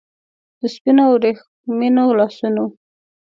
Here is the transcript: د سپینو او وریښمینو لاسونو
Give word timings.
د 0.59 0.61
سپینو 0.75 1.03
او 1.07 1.13
وریښمینو 1.17 2.05
لاسونو 2.19 2.63